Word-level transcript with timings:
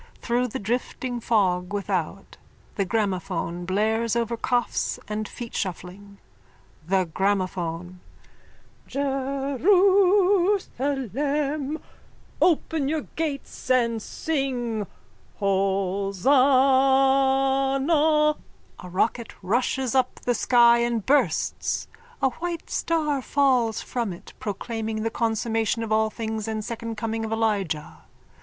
Through 0.19 0.47
the 0.47 0.57
drifting 0.57 1.19
fog 1.19 1.71
without 1.71 2.37
the 2.73 2.85
gramophone 2.85 3.65
blares 3.65 4.15
over 4.15 4.35
coughs 4.35 4.97
and 5.07 5.27
feetshuffling.)_ 5.29 6.17
THE 6.87 7.05
GRAMOPHONE: 7.05 7.99
Jerusalem! 8.87 11.79
Open 12.41 12.89
your 12.89 13.01
gates 13.15 13.69
and 13.69 14.01
sing 14.01 14.87
Hosanna... 15.37 16.33
_(A 18.79 18.89
rocket 18.91 19.33
rushes 19.43 19.93
up 19.93 20.15
the 20.21 20.33
sky 20.33 20.79
and 20.79 21.05
bursts. 21.05 21.87
A 22.23 22.29
white 22.31 22.71
star 22.71 23.21
falls 23.21 23.81
from 23.83 24.13
it, 24.13 24.33
proclaiming 24.39 25.03
the 25.03 25.11
consummation 25.11 25.83
of 25.83 25.91
all 25.91 26.09
things 26.09 26.47
and 26.47 26.65
second 26.65 26.95
coming 26.97 27.23
of 27.23 27.31
Elijah. 27.31 27.99